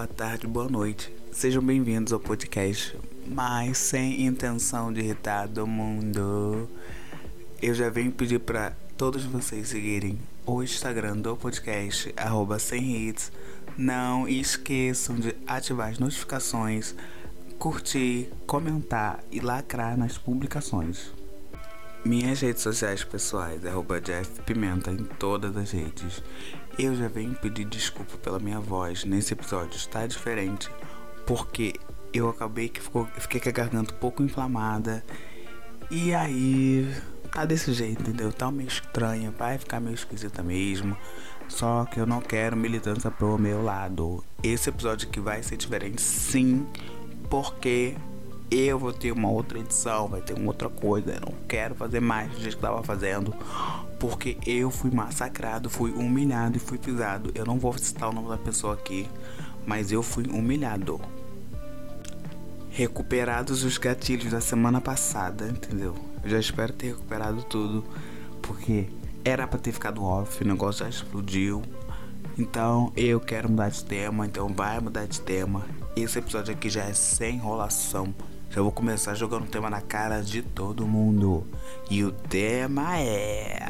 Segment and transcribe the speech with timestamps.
[0.00, 1.14] boa tarde, boa noite.
[1.30, 6.66] Sejam bem-vindos ao podcast, mas sem intenção de irritar todo mundo.
[7.60, 13.30] Eu já venho pedir para todos vocês seguirem o Instagram do podcast, arroba sem hits.
[13.76, 16.94] Não esqueçam de ativar as notificações,
[17.58, 21.12] curtir, comentar e lacrar nas publicações.
[22.04, 26.22] Minhas redes sociais pessoais, arroba Jeff Pimenta em todas as redes.
[26.78, 29.04] Eu já venho pedir desculpa pela minha voz.
[29.04, 30.70] Nesse episódio está diferente
[31.26, 31.74] porque
[32.12, 35.04] eu acabei que ficou, fiquei com a garganta um pouco inflamada.
[35.90, 36.90] E aí
[37.32, 38.32] tá desse jeito, entendeu?
[38.32, 40.96] Tá meio estranho, vai ficar meio esquisita mesmo.
[41.48, 44.24] Só que eu não quero militância pro meu lado.
[44.42, 46.66] Esse episódio aqui vai ser diferente sim,
[47.28, 47.94] porque
[48.50, 51.12] eu vou ter uma outra edição, vai ter uma outra coisa.
[51.12, 53.32] Eu não quero fazer mais do jeito que tava fazendo.
[53.98, 57.30] Porque eu fui massacrado, fui humilhado e fui pisado.
[57.34, 59.08] Eu não vou citar o nome da pessoa aqui,
[59.64, 61.00] mas eu fui humilhado.
[62.70, 65.94] Recuperados os gatilhos da semana passada, entendeu?
[66.24, 67.84] Eu já espero ter recuperado tudo,
[68.40, 68.88] porque
[69.24, 71.62] era para ter ficado off, o negócio já explodiu.
[72.38, 75.62] Então eu quero mudar de tema, então vai mudar de tema.
[75.94, 78.14] Esse episódio aqui já é sem enrolação.
[78.50, 81.46] Já vou começar jogando o tema na cara de todo mundo.
[81.88, 83.60] E o tema é.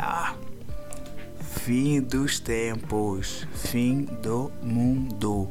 [1.38, 3.46] Fim dos tempos.
[3.52, 5.50] Fim do mundo.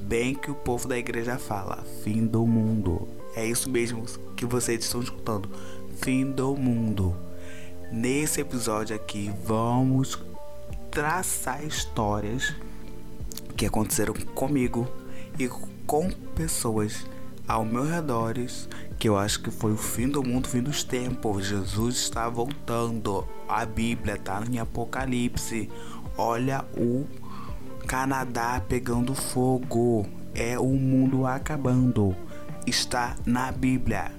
[0.00, 3.06] Bem que o povo da igreja fala: fim do mundo.
[3.36, 4.04] É isso mesmo
[4.36, 5.48] que vocês estão escutando.
[6.02, 7.14] Fim do mundo.
[7.92, 10.18] Nesse episódio aqui, vamos
[10.90, 12.52] traçar histórias
[13.56, 14.88] que aconteceram comigo
[15.38, 15.48] e
[15.86, 17.06] com pessoas
[17.46, 18.34] ao meu redor
[18.98, 21.46] que eu acho que foi o fim do mundo, fim dos tempos.
[21.46, 23.26] Jesus está voltando.
[23.48, 25.68] A Bíblia está em Apocalipse.
[26.16, 27.06] Olha o
[27.86, 30.06] Canadá pegando fogo.
[30.34, 32.16] É o mundo acabando.
[32.66, 34.10] Está na Bíblia.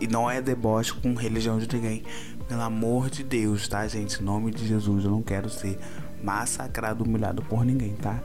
[0.00, 2.04] E não é deboche com religião de ninguém.
[2.46, 4.20] Pelo amor de Deus, tá, gente?
[4.20, 5.78] Em nome de Jesus, eu não quero ser
[6.22, 8.22] massacrado, humilhado por ninguém, tá?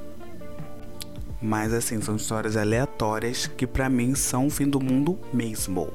[1.42, 5.92] Mas assim, são histórias aleatórias que para mim são o fim do mundo mesmo.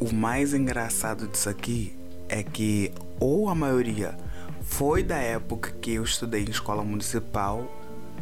[0.00, 1.94] O mais engraçado disso aqui
[2.28, 4.16] é que ou a maioria
[4.62, 7.70] foi da época que eu estudei em escola municipal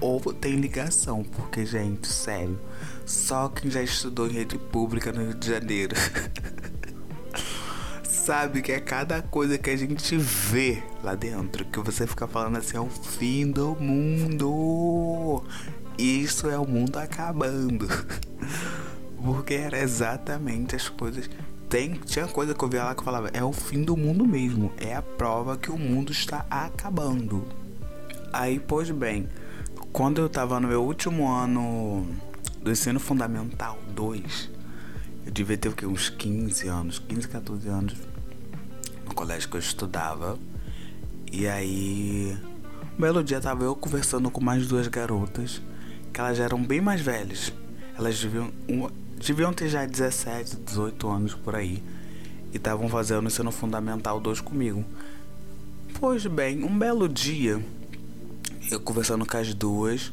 [0.01, 2.59] ou tem ligação, porque gente, sério,
[3.07, 5.95] só quem já estudou em rede pública no Rio de Janeiro
[8.03, 12.57] sabe que é cada coisa que a gente vê lá dentro que você fica falando
[12.57, 15.43] assim é o fim do mundo.
[16.01, 17.87] Isso é o mundo acabando.
[19.23, 21.29] Porque era exatamente as coisas.
[21.69, 24.27] Tem, tinha coisa que eu via lá que eu falava, é o fim do mundo
[24.27, 24.73] mesmo.
[24.79, 27.47] É a prova que o mundo está acabando.
[28.33, 29.29] Aí, pois bem,
[29.93, 32.07] quando eu tava no meu último ano
[32.63, 34.51] do ensino fundamental 2,
[35.27, 35.85] eu devia ter o quê?
[35.85, 37.95] Uns 15 anos, 15, 14 anos,
[39.07, 40.39] no colégio que eu estudava.
[41.31, 42.39] E aí,
[42.97, 45.61] um belo dia tava eu conversando com mais duas garotas
[46.21, 47.53] elas já eram bem mais velhas.
[47.99, 51.83] Elas deviam, uma, deviam ter já 17, 18 anos por aí.
[52.53, 54.85] E estavam fazendo o ensino fundamental 2 comigo.
[55.99, 57.65] Pois bem, um belo dia,
[58.71, 60.13] eu conversando com as duas,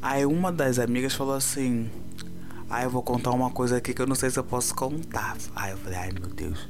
[0.00, 1.90] aí uma das amigas falou assim:
[2.68, 5.36] Ah, eu vou contar uma coisa aqui que eu não sei se eu posso contar.
[5.54, 6.68] Aí eu falei: Ai meu Deus,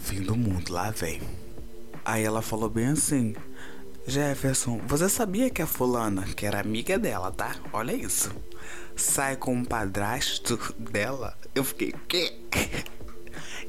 [0.00, 1.20] fim do mundo, lá vem.
[2.04, 3.34] Aí ela falou bem assim:
[4.08, 7.54] Jefferson, você sabia que a fulana, que era amiga dela, tá?
[7.70, 8.34] Olha isso.
[8.96, 11.36] Sai com um padrasto dela?
[11.54, 12.32] Eu fiquei, quê?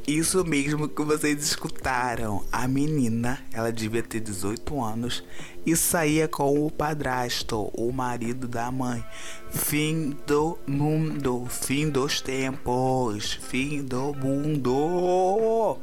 [0.07, 2.43] Isso mesmo que vocês escutaram.
[2.51, 5.23] A menina, ela devia ter 18 anos
[5.65, 9.03] e saía com o padrasto, o marido da mãe.
[9.51, 15.77] Fim do mundo, fim dos tempos, fim do mundo.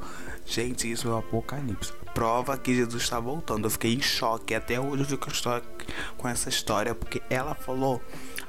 [0.44, 3.66] Gente, isso é o apocalipse prova que Jesus está voltando.
[3.66, 4.54] Eu fiquei em choque.
[4.54, 5.28] Até hoje eu fico
[6.16, 6.94] com essa história.
[6.94, 8.00] Porque ela falou.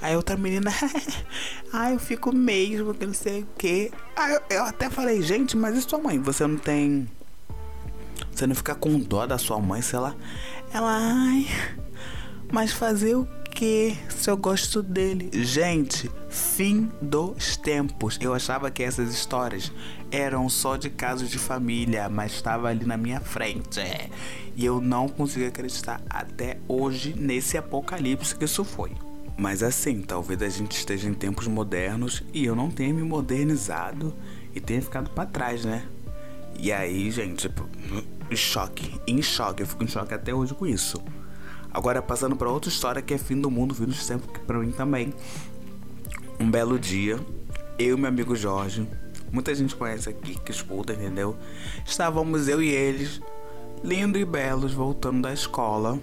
[0.01, 0.71] Aí outra menina.
[1.73, 3.91] ah, eu fico mesmo, que não sei o que.
[4.15, 6.17] Aí eu, eu até falei, gente, mas e sua mãe?
[6.19, 7.09] Você não tem.
[8.31, 10.15] Você não fica com dó da sua mãe, sei lá.
[10.71, 11.45] Ela, ai.
[12.49, 13.25] Mas fazer o
[13.57, 15.31] que se eu gosto dele?
[15.33, 18.19] Gente, fim dos tempos.
[18.21, 19.71] Eu achava que essas histórias
[20.11, 23.79] eram só de casos de família, mas estava ali na minha frente.
[23.79, 24.11] É.
[24.55, 28.91] E eu não consegui acreditar até hoje nesse apocalipse que isso foi.
[29.35, 34.13] Mas assim, talvez a gente esteja em tempos modernos e eu não tenha me modernizado
[34.53, 35.83] e tenha ficado para trás, né?
[36.59, 37.67] E aí, gente, tipo,
[38.35, 41.01] choque, em choque, eu fico em choque até hoje com isso.
[41.77, 44.57] Agora passando para outra história que é fim do mundo, fim dos tempos, que para
[44.57, 45.13] mim também
[46.39, 47.19] um belo dia,
[47.77, 48.89] eu e meu amigo Jorge,
[49.31, 51.37] muita gente conhece aqui, que escuta, entendeu?
[51.85, 53.21] Estávamos eu e eles,
[53.83, 55.99] lindos e belos, voltando da escola.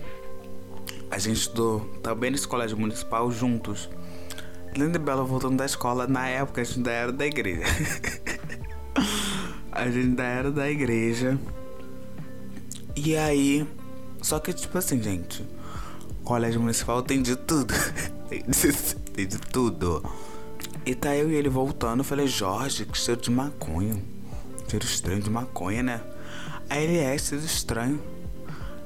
[1.11, 3.91] A gente estudou também na colégio municipal juntos.
[4.77, 6.07] Lindo e belo voltando da escola.
[6.07, 7.65] Na época a gente ainda era da igreja.
[9.73, 11.37] a gente ainda era da igreja.
[12.95, 13.67] E aí.
[14.23, 15.45] Só que, tipo assim, gente.
[16.25, 17.75] Colégio municipal tem de tudo.
[19.15, 20.03] tem, de, tudo.
[20.87, 22.01] E tá eu e ele voltando.
[22.01, 24.03] Eu falei, Jorge, que cheiro de maconha.
[24.69, 26.01] Cheiro estranho de maconha, né?
[26.69, 28.01] Aí ele é, cheiro estranho.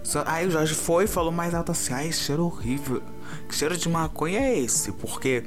[0.02, 3.02] Só, aí o Jorge foi e falou mais alto assim: ai, cheiro horrível.
[3.49, 4.90] Que cheiro de maconha é esse?
[4.93, 5.44] Porque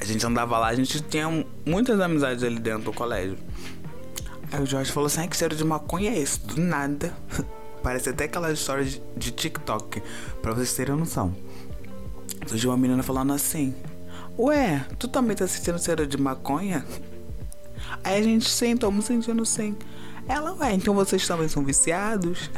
[0.00, 1.26] a gente andava lá, a gente tinha
[1.64, 3.38] muitas amizades ali dentro do colégio.
[4.52, 6.40] Aí o Jorge falou assim: ai, que cheiro de maconha é esse?
[6.40, 7.16] Do nada.
[7.86, 10.02] Parece até aquelas histórias de, TikTok,
[10.42, 11.32] pra vocês terem noção.
[12.44, 13.76] Surgiu uma menina falando assim:
[14.36, 16.84] Ué, tu também tá sentindo cheiro de maconha?
[18.02, 19.76] Aí a gente sim, estamos sentindo sim.
[20.26, 22.50] Ela, ué, então vocês também são viciados?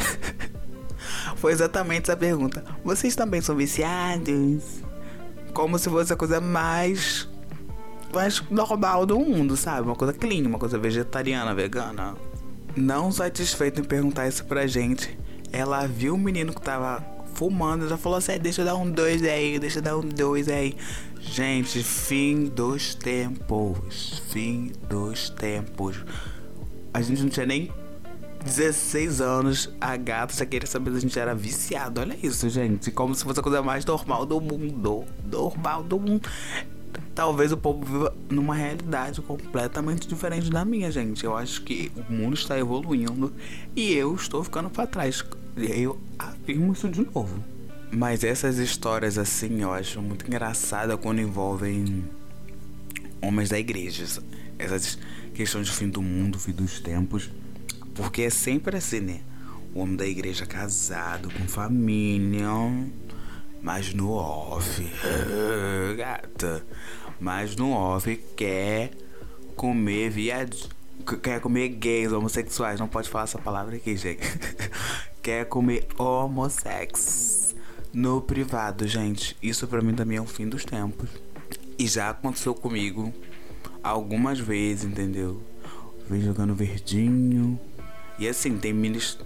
[1.36, 2.64] Foi exatamente essa pergunta.
[2.82, 4.80] Vocês também são viciados?
[5.52, 7.28] Como se fosse a coisa mais.
[8.14, 9.82] mais normal do mundo, sabe?
[9.82, 12.16] Uma coisa clean, uma coisa vegetariana, vegana.
[12.76, 15.18] Não satisfeito em perguntar isso pra gente,
[15.52, 17.04] ela viu o menino que tava
[17.34, 20.48] fumando, já falou assim: deixa eu dar um dois aí, deixa eu dar um dois
[20.48, 20.76] aí.
[21.20, 24.22] Gente, fim dos tempos.
[24.30, 26.04] Fim dos tempos.
[26.92, 27.70] A gente não tinha nem
[28.44, 32.00] 16 anos, a gata já queria saber se a gente era viciado.
[32.00, 32.90] Olha isso, gente.
[32.90, 35.04] Como se fosse a coisa mais normal do mundo.
[35.30, 36.28] Normal do mundo.
[37.14, 41.24] Talvez o povo viva numa realidade completamente diferente da minha, gente.
[41.24, 43.32] Eu acho que o mundo está evoluindo
[43.74, 45.24] e eu estou ficando para trás.
[45.56, 47.42] Eu afirmo isso de novo.
[47.90, 52.04] Mas essas histórias assim, eu acho muito engraçada quando envolvem
[53.20, 54.04] homens da igreja.
[54.58, 54.98] Essas
[55.34, 57.30] questões de fim do mundo, fim dos tempos.
[57.94, 59.20] Porque é sempre assim, né?
[59.74, 62.48] O homem da igreja casado, com família.
[63.60, 64.82] Mas no off,
[65.96, 66.64] gata.
[67.18, 68.90] Mas no off quer
[69.56, 70.56] comer viado.
[71.22, 72.78] Quer comer gays, homossexuais.
[72.78, 74.20] Não pode falar essa palavra aqui, gente.
[75.22, 77.54] quer comer homossex
[77.92, 79.36] no privado, gente.
[79.42, 81.08] Isso pra mim também é o fim dos tempos.
[81.78, 83.12] E já aconteceu comigo
[83.82, 85.40] algumas vezes, entendeu?
[86.08, 87.58] Vem jogando verdinho,
[88.18, 89.16] e assim, tem minis.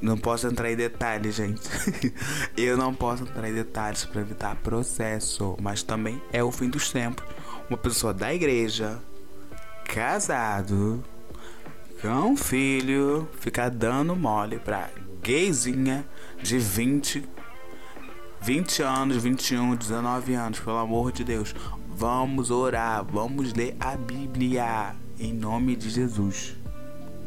[0.00, 1.68] Não posso entrar em detalhes, gente.
[2.56, 5.56] eu não posso entrar em detalhes para evitar processo.
[5.60, 7.24] Mas também é o fim dos tempos.
[7.68, 8.98] Uma pessoa da igreja,
[9.84, 11.02] casado,
[12.00, 14.88] com filho, ficar dando mole pra
[15.20, 16.06] gayzinha
[16.40, 17.28] de 20,
[18.40, 21.54] 20 anos, 21, 19 anos, pelo amor de Deus.
[21.88, 26.56] Vamos orar, vamos ler a Bíblia em nome de Jesus.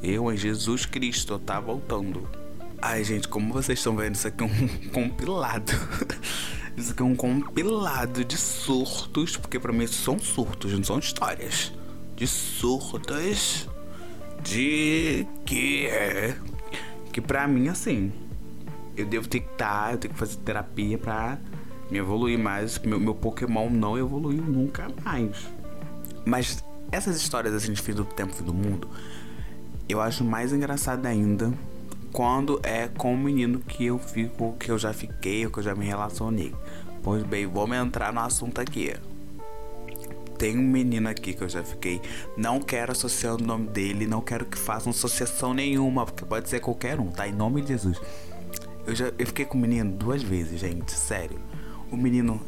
[0.01, 2.40] Eu, em Jesus Cristo, tá voltando.
[2.83, 5.71] Ai, gente, como vocês estão vendo, isso aqui é um compilado.
[6.75, 11.71] isso aqui é um compilado de surtos, porque pra mim são surtos, não são histórias.
[12.15, 13.69] De surtos
[14.43, 15.87] de que
[17.13, 18.11] que pra mim assim,
[18.97, 21.37] eu devo ter que estar, tá, eu tenho que fazer terapia pra
[21.91, 22.79] me evoluir mais.
[22.79, 25.37] Meu, meu Pokémon não evoluiu nunca mais.
[26.25, 28.89] Mas essas histórias assim de fim do tempo, fim do mundo,
[29.87, 31.53] eu acho mais engraçado ainda
[32.11, 35.63] quando é com o menino que eu fico, que eu já fiquei, ou que eu
[35.63, 36.53] já me relacionei.
[37.01, 38.93] Pois bem, vamos entrar no assunto aqui.
[40.37, 42.01] Tem um menino aqui que eu já fiquei.
[42.35, 46.59] Não quero associar o nome dele, não quero que façam associação nenhuma, porque pode ser
[46.59, 47.27] qualquer um, tá?
[47.27, 47.99] Em nome de Jesus.
[48.85, 51.39] Eu já eu fiquei com o menino duas vezes, gente, sério.
[51.91, 52.41] O menino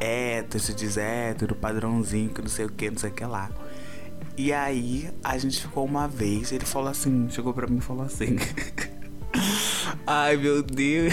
[0.00, 3.50] hétero, se diz hétero, padrãozinho, que não sei o que, não sei o que lá.
[4.36, 8.04] E aí a gente ficou uma vez, ele falou assim, chegou pra mim e falou
[8.04, 8.36] assim.
[10.10, 11.12] Ai meu Deus.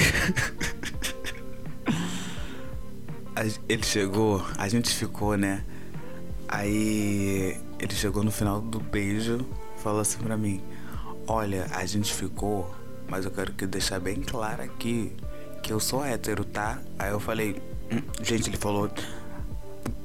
[3.68, 5.66] ele chegou, a gente ficou, né?
[6.48, 9.46] Aí ele chegou no final do beijo
[9.86, 10.64] falou assim pra mim:
[11.28, 12.74] Olha, a gente ficou,
[13.10, 15.12] mas eu quero que deixar bem claro aqui
[15.62, 16.80] que eu sou hétero, tá?
[16.98, 17.62] Aí eu falei:
[17.92, 18.90] hum, Gente, ele falou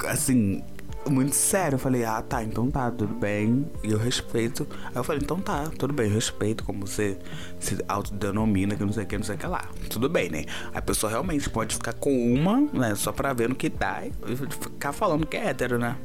[0.09, 0.65] assim,
[1.09, 1.77] muito sério.
[1.77, 3.71] Eu falei, ah, tá, então tá, tudo bem.
[3.83, 4.67] E eu respeito.
[4.87, 7.19] Aí eu falei, então tá, tudo bem, eu respeito como você
[7.59, 9.65] se autodenomina, que não sei o que, não sei o que lá.
[9.89, 10.45] Tudo bem, né?
[10.75, 14.37] A pessoa realmente pode ficar com uma, né, só pra ver no que dá e
[14.37, 15.97] ficar falando que é hétero, né?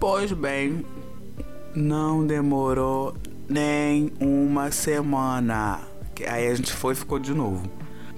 [0.00, 0.84] Pois bem,
[1.74, 3.14] não demorou
[3.48, 5.80] nem uma semana.
[6.28, 7.68] Aí a gente foi e ficou de novo.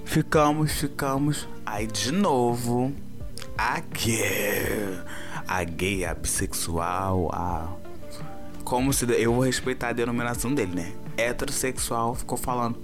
[0.05, 1.47] Ficamos, ficamos.
[1.65, 2.93] Aí de novo.
[3.57, 4.21] Aqui
[5.47, 7.73] a gay, a bissexual, a.
[8.63, 9.05] Como se.
[9.05, 10.93] Eu vou respeitar a denominação dele, né?
[11.15, 12.81] Heterossexual ficou falando.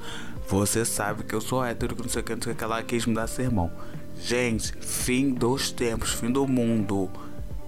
[0.48, 2.64] Você sabe que eu sou hétero, que não sei o que, não sei o que,
[2.64, 3.72] ela quis me dar sermão.
[4.20, 7.10] Gente, fim dos tempos, fim do mundo.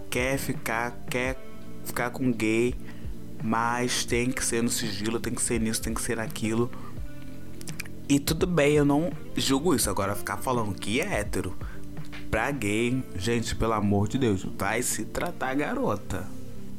[0.09, 1.37] Quer ficar, quer
[1.83, 2.75] ficar com gay,
[3.43, 6.69] mas tem que ser no sigilo, tem que ser nisso, tem que ser naquilo.
[8.07, 9.89] E tudo bem, eu não julgo isso.
[9.89, 11.55] Agora ficar falando que é hétero
[12.35, 16.27] pra gay, gente, pelo amor de Deus, vai se tratar garota.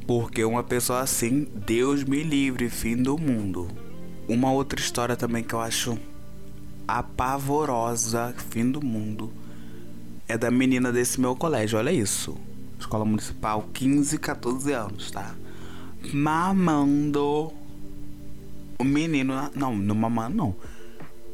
[0.05, 3.67] Porque uma pessoa assim, Deus me livre, fim do mundo.
[4.27, 5.97] Uma outra história também que eu acho
[6.87, 9.33] apavorosa, fim do mundo,
[10.27, 11.79] é da menina desse meu colégio.
[11.79, 12.37] Olha isso.
[12.79, 15.33] Escola Municipal, 15, 14 anos, tá?
[16.13, 17.51] Mamando
[18.77, 19.33] o menino.
[19.55, 20.55] Não, no mamando não.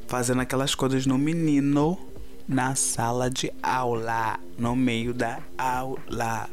[0.08, 2.13] Fazendo aquelas coisas no menino
[2.48, 4.40] na sala de aula.
[4.58, 6.50] No meio da aula.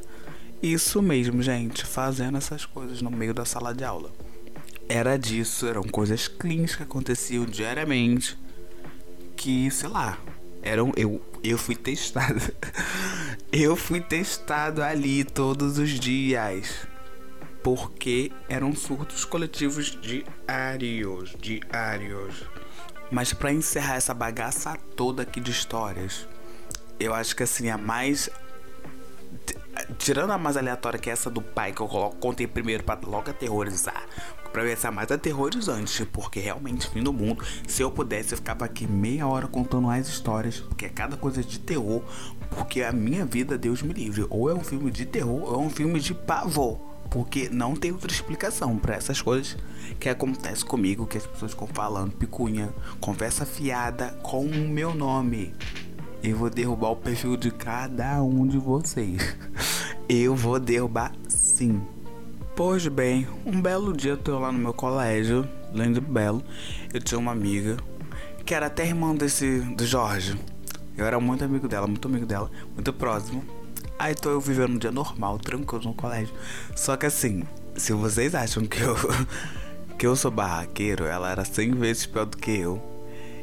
[0.62, 1.84] Isso mesmo, gente.
[1.84, 4.10] Fazendo essas coisas no meio da sala de aula.
[4.88, 8.36] Era disso, eram coisas cleans que aconteciam diariamente.
[9.36, 10.18] Que, sei lá,
[10.62, 10.92] eram.
[10.96, 12.40] Eu, eu fui testado.
[13.52, 16.86] eu fui testado ali todos os dias.
[17.62, 21.36] Porque eram surtos coletivos diários.
[21.40, 22.44] Diários.
[23.10, 26.28] Mas para encerrar essa bagaça toda aqui de histórias,
[26.98, 28.30] eu acho que assim, a mais.
[29.98, 32.98] Tirando a mais aleatória que é essa do pai que eu coloco, contei primeiro pra
[33.06, 34.06] logo aterrorizar.
[34.52, 37.44] Pra ver essa mais aterrorizante, porque realmente, fim do mundo.
[37.66, 41.42] Se eu pudesse, eu ficava aqui meia hora contando mais histórias, porque é cada coisa
[41.42, 42.02] de terror.
[42.50, 45.58] Porque a minha vida, Deus me livre, ou é um filme de terror, ou é
[45.58, 46.89] um filme de pavor.
[47.10, 49.56] Porque não tem outra explicação para essas coisas
[49.98, 55.54] que acontece comigo, que as pessoas ficam falando, picunha, conversa fiada com o meu nome.
[56.22, 59.36] Eu vou derrubar o perfil de cada um de vocês.
[60.08, 61.80] Eu vou derrubar sim.
[62.56, 66.42] Pois bem, um belo dia eu tô lá no meu colégio, lindo belo,
[66.92, 67.76] eu tinha uma amiga
[68.44, 70.36] que era até irmã desse do Jorge.
[70.96, 73.42] Eu era muito amigo dela, muito amigo dela, muito próximo.
[74.00, 76.34] Aí tô eu vivendo um dia normal, tranquilo no colégio.
[76.74, 77.42] Só que assim,
[77.76, 78.96] se vocês acham que eu
[79.98, 82.82] que eu sou barraqueiro, ela era 100 vezes pior do que eu.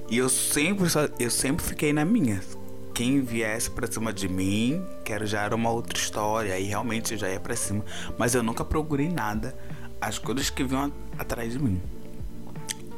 [0.10, 2.42] E eu sempre só, eu sempre fiquei na minha.
[2.92, 7.20] Quem viesse pra cima de mim, quero já era uma outra história, aí realmente eu
[7.20, 7.86] já ia pra cima.
[8.18, 9.56] Mas eu nunca procurei nada,
[10.02, 11.80] as coisas que vinham atrás de mim.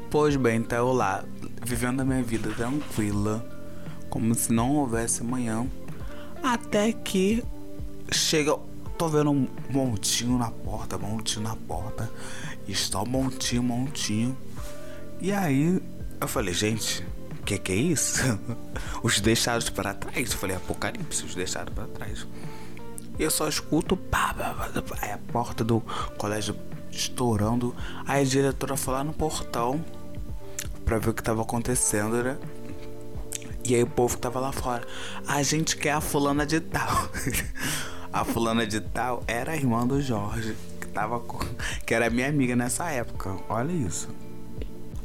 [0.09, 1.25] Pois bem, então eu lá,
[1.61, 3.45] vivendo a minha vida tranquila,
[4.09, 5.67] como se não houvesse amanhã.
[6.43, 7.43] Até que
[8.11, 8.57] chega.
[8.97, 12.11] Tô vendo um montinho na porta, montinho na porta.
[12.67, 14.37] Está um montinho, montinho.
[15.21, 15.81] E aí
[16.19, 17.05] eu falei, gente,
[17.39, 18.21] o que, que é isso?
[19.01, 20.31] os deixados para trás.
[20.31, 22.27] Eu falei, apocalipse, os deixados para trás.
[23.17, 25.81] E eu só escuto pá, pá, pá, pá, a porta do
[26.17, 26.55] colégio
[26.91, 27.75] estourando.
[28.05, 29.83] Aí a diretora foi lá no portão
[30.85, 32.37] pra ver o que tava acontecendo, né?
[33.69, 34.85] E aí o povo que tava lá fora.
[35.27, 37.09] A gente quer a fulana de tal.
[38.11, 41.37] a fulana de tal era a irmã do Jorge, que tava com,
[41.85, 43.35] que era minha amiga nessa época.
[43.47, 44.09] Olha isso.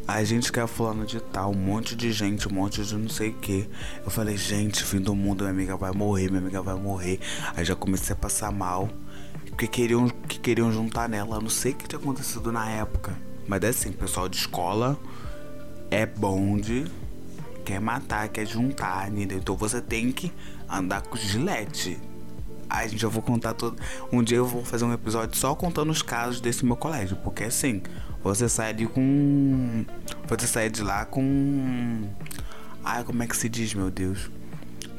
[0.09, 3.09] A gente quer a fulana de tal, um monte de gente, um monte de não
[3.09, 3.68] sei o que.
[4.04, 7.21] Eu falei, gente, fim do mundo, minha amiga vai morrer, minha amiga vai morrer.
[7.56, 8.88] Aí já comecei a passar mal.
[9.49, 11.37] Porque queriam, que queriam juntar nela.
[11.37, 13.16] Eu não sei o que tinha acontecido na época.
[13.47, 14.99] Mas é assim, pessoal de escola
[15.90, 16.87] é bonde
[17.64, 19.38] quer matar, quer juntar, entendeu?
[19.38, 20.33] Então você tem que
[20.68, 21.99] andar com gilete.
[22.68, 23.80] Ai, gente, eu vou contar todo.
[24.12, 27.16] Um dia eu vou fazer um episódio só contando os casos desse meu colégio.
[27.16, 27.83] Porque assim,
[28.23, 29.85] você sai de com.
[30.28, 32.09] Você sai de lá com.
[32.85, 34.30] Ai, como é que se diz, meu Deus?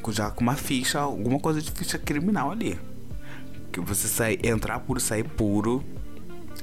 [0.09, 2.79] Já com uma ficha, alguma coisa de ficha criminal ali.
[3.71, 5.83] Que você sai, entrar puro, sair puro.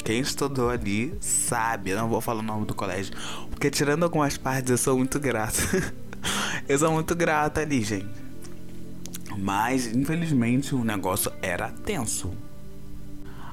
[0.05, 3.15] Quem estudou ali sabe, eu não vou falar o nome do colégio.
[3.51, 5.59] Porque tirando algumas partes, eu sou muito grato.
[6.69, 8.09] eu sou muito grato ali, gente.
[9.39, 12.33] Mas, infelizmente, o negócio era tenso.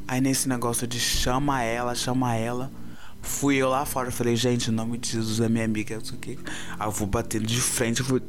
[0.07, 2.71] Aí nesse negócio de chama ela, chama ela.
[3.21, 6.39] Fui eu lá fora, falei, gente, em nome de Jesus, é minha amiga, aqui.
[6.79, 8.21] Eu vou batendo de frente, fui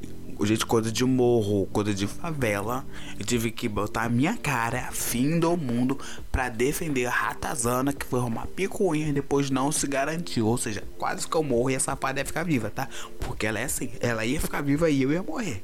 [0.46, 2.84] gente, coisa de morro, coisa de favela.
[3.18, 5.98] Eu tive que botar a minha cara, fim do mundo,
[6.30, 10.46] para defender a ratazana que foi arrumar picuinha e depois não se garantiu.
[10.46, 12.88] Ou seja, quase que eu morro e a safada ia ficar viva, tá?
[13.20, 15.62] Porque ela é assim, ela ia ficar viva e eu ia morrer.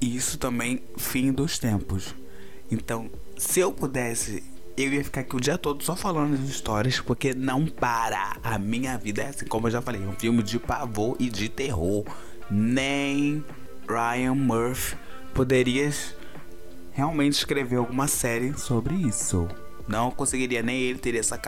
[0.00, 2.14] E isso também, fim dos tempos.
[2.70, 4.42] Então, se eu pudesse
[4.76, 8.36] eu ia ficar aqui o dia todo só falando as histórias, porque não para.
[8.42, 11.48] A minha vida é assim, como eu já falei, um filme de pavor e de
[11.48, 12.04] terror.
[12.50, 13.44] Nem
[13.88, 14.96] Ryan Murphy
[15.34, 16.14] poderias
[16.92, 19.48] realmente escrever alguma série sobre isso.
[19.86, 21.40] Não conseguiria nem ele ter essa,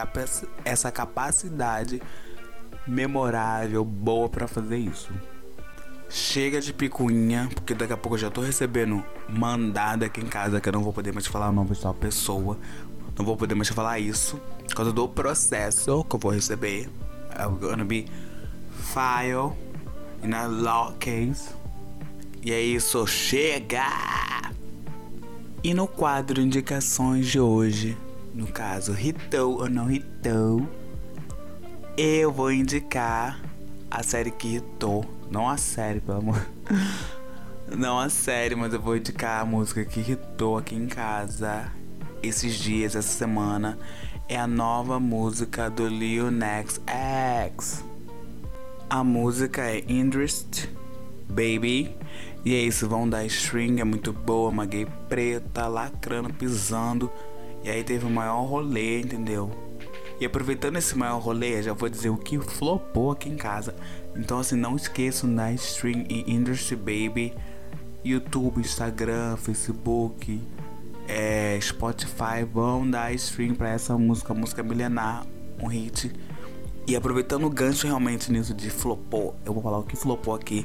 [0.65, 2.03] essa capacidade
[2.87, 5.11] memorável, boa para fazer isso.
[6.09, 10.61] Chega de picuinha, porque daqui a pouco eu já tô recebendo mandado aqui em casa
[10.61, 12.57] que eu não vou poder mais falar o nome de tal pessoa.
[13.19, 14.37] Não vou poder mais falar isso.
[14.69, 16.89] Por causa do processo que eu vou receber.
[17.39, 18.07] I'm gonna be
[18.93, 19.57] file
[20.23, 21.49] in a law case.
[22.47, 23.89] E é isso, chega!
[25.65, 27.99] E no quadro indicações de hoje,
[28.33, 30.65] no caso, hitou ou não hitou,
[31.97, 33.41] eu vou indicar
[33.91, 35.05] a série que hitou.
[35.29, 36.47] Não a série, pelo amor.
[37.77, 41.73] Não a série, mas eu vou indicar a música que hitou aqui em casa
[42.23, 43.77] esses dias, essa semana.
[44.29, 47.85] É a nova música do Lil Nas X.
[48.89, 50.69] A música é Interest
[51.29, 51.97] Baby.
[52.45, 57.11] E é isso, vão dar string, é muito boa, uma gay preta, lacrando, pisando.
[57.65, 59.51] E aí teve o maior rolê, entendeu?
[60.21, 63.75] E aproveitando esse maior rolê, já vou dizer o que flopou aqui em casa.
[64.15, 67.35] Então assim, não esqueçam da stream e Industry Baby,
[68.05, 70.41] YouTube, Instagram, Facebook,
[71.09, 75.27] é, Spotify, vão dar stream pra essa música, música milenar,
[75.61, 76.13] um hit.
[76.87, 80.65] E aproveitando o gancho realmente nisso de flopou, eu vou falar o que flopou aqui,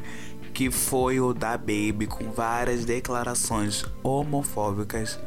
[0.53, 5.19] que foi o da Baby com várias declarações homofóbicas,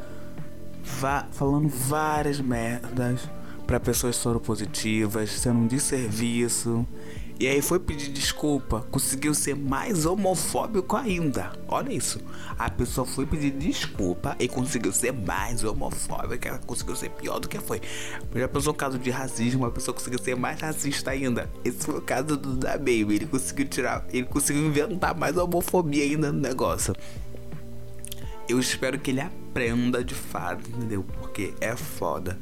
[1.33, 3.29] falando várias merdas
[3.67, 6.87] para pessoas soropositivas, sendo um desserviço.
[7.39, 11.53] E aí foi pedir desculpa, conseguiu ser mais homofóbico ainda.
[11.67, 12.21] Olha isso.
[12.57, 17.49] A pessoa foi pedir desculpa e conseguiu ser mais homofóbica, ela conseguiu ser pior do
[17.49, 17.81] que foi.
[18.35, 21.51] Já pensou um caso de racismo, a pessoa conseguiu ser mais racista ainda.
[21.65, 26.05] Esse foi o caso do da Baby, ele conseguiu tirar, ele conseguiu inventar mais homofobia
[26.05, 26.95] ainda no negócio.
[28.49, 31.03] Eu espero que ele aprenda de fato, entendeu?
[31.03, 32.39] Porque é foda.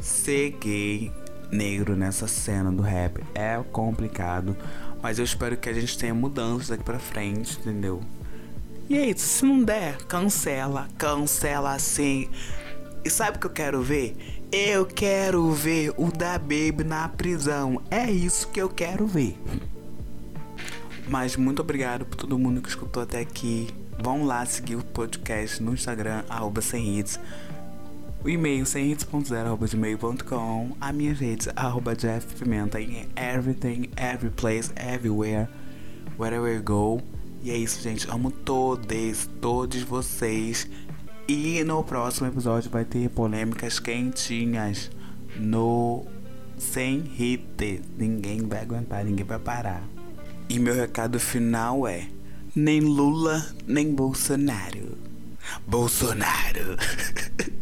[0.00, 1.10] Ser gay
[1.50, 4.56] negro nessa cena do rap é complicado,
[5.02, 8.00] mas eu espero que a gente tenha mudanças daqui pra frente, entendeu?
[8.88, 12.28] E é isso, se não der, cancela, cancela assim.
[13.04, 14.16] E sabe o que eu quero ver?
[14.50, 17.82] Eu quero ver o da Baby na prisão.
[17.90, 19.36] É isso que eu quero ver.
[21.08, 23.68] Mas muito obrigado por todo mundo que escutou até aqui.
[23.98, 27.18] Vão lá seguir o podcast no Instagram, arroba sem hits.
[28.24, 30.76] O e-mail sem hits.0.gmail.com.
[30.80, 35.48] A minha rede, arroba Jeff Pimenta em everything, every place, everywhere,
[36.18, 37.00] wherever you go.
[37.42, 38.10] E é isso, gente.
[38.10, 40.68] Amo todos, todos vocês.
[41.28, 44.90] E no próximo episódio vai ter polêmicas quentinhas
[45.36, 46.04] no
[46.58, 47.82] sem hit.
[47.96, 49.82] Ninguém vai aguentar, ninguém vai parar.
[50.48, 52.08] E meu recado final é:
[52.54, 54.96] nem Lula, nem Bolsonaro.
[55.66, 56.76] Bolsonaro.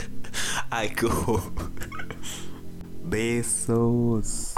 [0.77, 1.53] Ai, que horror.
[3.05, 4.55] Beijos.